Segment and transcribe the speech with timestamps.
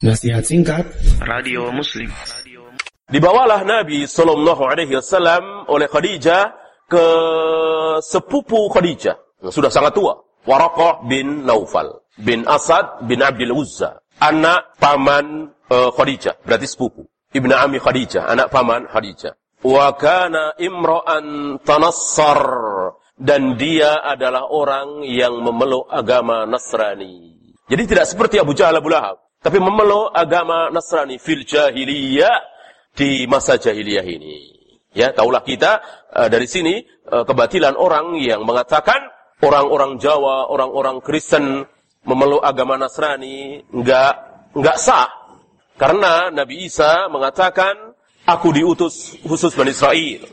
[0.00, 0.88] Nasihat singkat
[1.28, 2.08] Radio Muslim.
[3.12, 6.56] Dibawalah Nabi Sallallahu Alaihi Wasallam oleh Khadijah
[6.88, 7.06] ke
[8.00, 10.16] sepupu Khadijah yang sudah sangat tua,
[10.48, 17.04] Waraqah bin Naufal bin Asad bin Abdul Uzza, anak paman uh, Khadijah, berarti sepupu.
[17.36, 19.36] Ibnu Ami Khadijah, anak paman Khadijah.
[19.60, 22.40] Wa kana imra'an tanassar
[23.20, 27.36] dan dia adalah orang yang memeluk agama Nasrani.
[27.68, 32.44] Jadi tidak seperti Abu Jahal Abu Lahab tapi memeluk agama Nasrani fil jahiliyah
[32.92, 34.36] di masa jahiliyah ini.
[34.92, 35.80] Ya, taulah kita
[36.12, 39.00] uh, dari sini uh, kebatilan orang yang mengatakan
[39.40, 41.64] orang-orang Jawa, orang-orang Kristen
[42.04, 44.14] memeluk agama Nasrani enggak
[44.52, 45.08] enggak sah.
[45.80, 47.96] Karena Nabi Isa mengatakan
[48.28, 50.28] aku diutus khusus Bani Israel.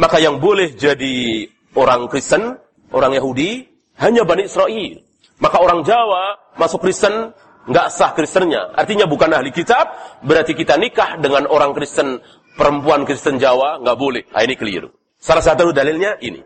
[0.00, 2.56] Maka yang boleh jadi orang Kristen,
[2.92, 3.68] orang Yahudi
[4.00, 5.04] hanya Bani Israel.
[5.36, 8.72] Maka orang Jawa masuk Kristen nggak sah Kristennya.
[8.72, 12.22] Artinya bukan ahli kitab, berarti kita nikah dengan orang Kristen,
[12.54, 14.22] perempuan Kristen Jawa, nggak boleh.
[14.30, 14.88] Nah, ini keliru.
[15.18, 16.40] Salah satu dalilnya ini.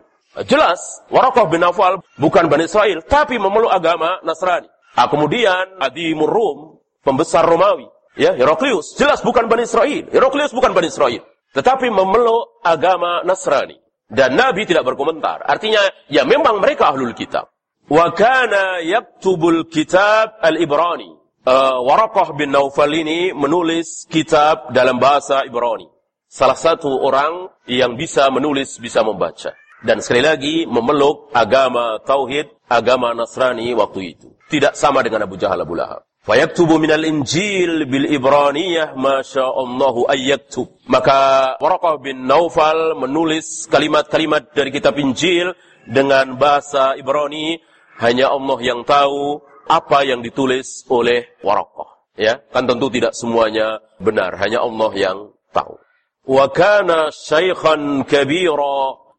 [0.47, 4.71] Jelas, Warokoh bin Nawfal bukan Bani Israel, tapi memeluk agama Nasrani.
[4.95, 10.07] Nah, kemudian Adi Murrum, pembesar Romawi, ya Heraklius, jelas bukan Bani Israel.
[10.07, 13.75] Heraklius bukan Bani Israel, tetapi memeluk agama Nasrani.
[14.11, 15.39] Dan Nabi tidak berkomentar.
[15.47, 15.79] Artinya,
[16.11, 17.47] ya memang mereka ahlul kitab.
[17.91, 21.11] Wa kana yaktubul kitab al-Ibrani.
[21.43, 25.91] Uh, Waraqah bin Naufal ini menulis kitab dalam bahasa Ibrani.
[26.23, 29.51] Salah satu orang yang bisa menulis, bisa membaca.
[29.83, 34.39] Dan sekali lagi memeluk agama Tauhid, agama Nasrani waktu itu.
[34.47, 36.07] Tidak sama dengan Abu Jahal Abu Lahab.
[36.23, 40.79] Fayaktubu minal Injil bil Ibraniyah masya'allahu ayyaktub.
[40.87, 45.51] Maka Waraqah bin Naufal menulis kalimat-kalimat dari kitab Injil
[45.83, 47.59] dengan bahasa Ibrani
[48.01, 51.89] hanya Allah yang tahu apa yang ditulis oleh Warakah.
[52.19, 55.17] Ya, kan tentu tidak semuanya benar, hanya Allah yang
[55.55, 55.79] tahu.
[56.27, 58.03] Wa kana syaikhan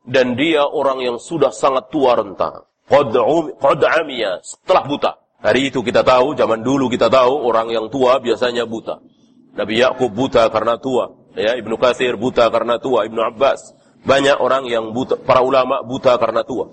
[0.03, 2.69] dan dia orang yang sudah sangat tua renta.
[2.91, 3.54] Qad um,
[4.03, 5.12] amiya, setelah buta.
[5.42, 9.03] Hari itu kita tahu, zaman dulu kita tahu orang yang tua biasanya buta.
[9.59, 14.66] Nabi Yakub buta karena tua, ya Ibnu Katsir buta karena tua, Ibnu Abbas banyak orang
[14.71, 16.71] yang buta, para ulama buta karena tua.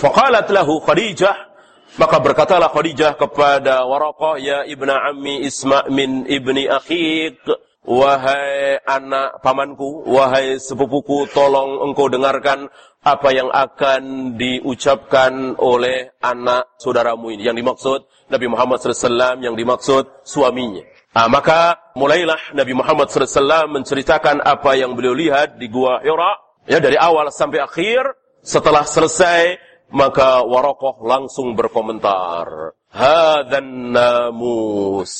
[0.00, 1.49] Faqalat lahu Khadijah
[1.98, 7.40] maka berkatalah Khadijah kepada Waraqah, Ya ibna ammi Isma' min ibni akhik,
[7.80, 12.68] Wahai anak pamanku, wahai sepupuku, tolong engkau dengarkan
[13.00, 17.48] apa yang akan diucapkan oleh anak saudaramu ini.
[17.48, 20.84] Yang dimaksud Nabi Muhammad SAW, yang dimaksud suaminya.
[21.16, 26.36] Nah, maka mulailah Nabi Muhammad SAW menceritakan apa yang beliau lihat di Gua Hira.
[26.68, 28.14] Ya, dari awal sampai akhir.
[28.44, 29.56] Setelah selesai,
[29.90, 32.74] maka Warokoh langsung berkomentar.
[32.90, 35.12] Hadan namus.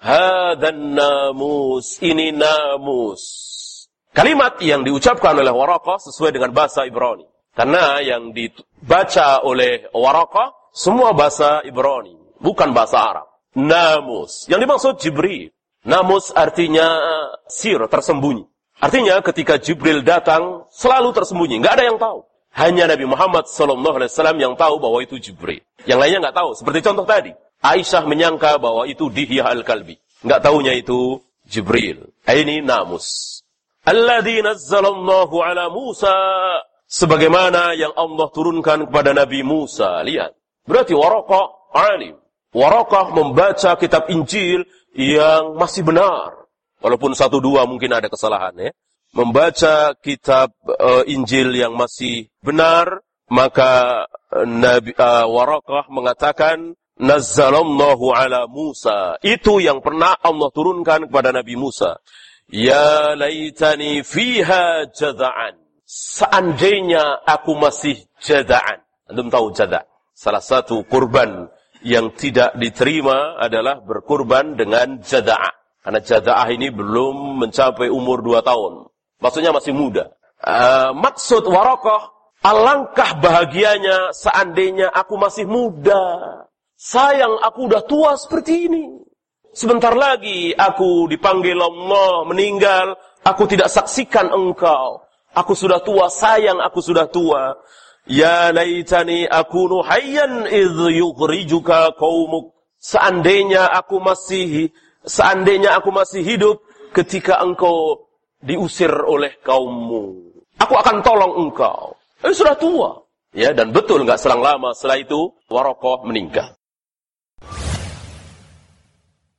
[0.00, 2.00] Hadan namus.
[2.00, 3.22] Ini namus.
[4.12, 7.28] Kalimat yang diucapkan oleh Warokoh sesuai dengan bahasa Ibrani.
[7.54, 12.16] Karena yang dibaca oleh Warokoh semua bahasa Ibrani.
[12.38, 13.26] Bukan bahasa Arab.
[13.56, 14.46] Namus.
[14.46, 15.50] Yang dimaksud Jibril.
[15.88, 17.00] Namus artinya
[17.48, 18.44] sir, tersembunyi.
[18.78, 21.58] Artinya ketika Jibril datang, selalu tersembunyi.
[21.58, 22.27] Nggak ada yang tahu.
[22.54, 23.78] Hanya Nabi Muhammad SAW
[24.40, 25.62] yang tahu bahwa itu Jibril.
[25.84, 26.50] Yang lainnya nggak tahu.
[26.56, 27.30] Seperti contoh tadi.
[27.62, 29.98] Aisyah menyangka bahwa itu Dihya al-Kalbi.
[30.24, 32.10] Nggak tahunya itu Jibril.
[32.26, 33.40] Ini namus.
[33.86, 36.14] Alladhi nazzalallahu ala Musa.
[36.88, 40.00] Sebagaimana yang Allah turunkan kepada Nabi Musa.
[40.02, 40.34] Lihat.
[40.66, 42.16] Berarti Warakah alim.
[42.50, 44.64] Warakah membaca kitab Injil
[44.96, 46.48] yang masih benar.
[46.80, 48.70] Walaupun satu dua mungkin ada kesalahan ya
[49.12, 58.50] membaca kitab uh, Injil yang masih benar, maka uh, Nabi uh, Warakah mengatakan Nazzalallahu ala
[58.50, 59.16] Musa.
[59.22, 62.02] Itu yang pernah Allah turunkan kepada Nabi Musa.
[62.50, 65.54] Ya laitani fiha jada'an.
[65.88, 68.82] Seandainya aku masih jada'an.
[69.08, 69.86] Anda tahu jada'.
[70.12, 71.46] Salah satu kurban
[71.86, 75.54] yang tidak diterima adalah berkurban dengan jada'ah.
[75.86, 78.90] Karena jada'ah ini belum mencapai umur dua tahun.
[79.18, 80.14] Maksudnya masih muda.
[80.38, 82.14] Uh, maksud warokoh,
[82.46, 86.46] alangkah bahagianya seandainya aku masih muda.
[86.78, 88.84] Sayang aku udah tua seperti ini.
[89.50, 92.94] Sebentar lagi aku dipanggil Allah meninggal.
[93.26, 95.02] Aku tidak saksikan engkau.
[95.34, 97.58] Aku sudah tua, sayang aku sudah tua.
[98.08, 102.56] Ya laitani aku hayyan idh yughrijuka qaumuk.
[102.78, 104.70] Seandainya aku masih
[105.04, 106.62] seandainya aku masih hidup
[106.94, 108.07] ketika engkau
[108.42, 110.34] diusir oleh kaummu.
[110.58, 111.94] Aku akan tolong engkau.
[112.26, 112.98] Eh, sudah tua.
[113.30, 116.57] Ya, dan betul nggak selang lama setelah itu Warokoh meninggal.